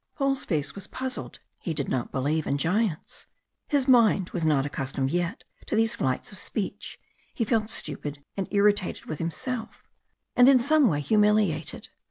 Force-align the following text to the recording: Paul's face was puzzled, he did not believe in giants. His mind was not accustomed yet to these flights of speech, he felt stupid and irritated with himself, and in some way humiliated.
Paul's 0.17 0.45
face 0.45 0.73
was 0.73 0.87
puzzled, 0.87 1.41
he 1.61 1.75
did 1.75 1.87
not 1.87 2.11
believe 2.11 2.47
in 2.47 2.57
giants. 2.57 3.27
His 3.67 3.87
mind 3.87 4.31
was 4.31 4.43
not 4.43 4.65
accustomed 4.65 5.11
yet 5.11 5.43
to 5.67 5.75
these 5.75 5.93
flights 5.93 6.31
of 6.31 6.39
speech, 6.39 6.99
he 7.35 7.45
felt 7.45 7.69
stupid 7.69 8.23
and 8.35 8.47
irritated 8.49 9.05
with 9.05 9.19
himself, 9.19 9.83
and 10.35 10.49
in 10.49 10.57
some 10.57 10.87
way 10.87 11.01
humiliated. 11.01 11.89